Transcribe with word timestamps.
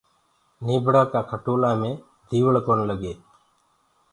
نيٚڀڙآ 0.65 1.03
ڪآ 1.13 1.21
کٽولآ 1.29 1.71
مي 1.81 1.91
ديوݪ 2.29 2.55
ڪونآ 2.65 2.83
لگي 2.89 3.13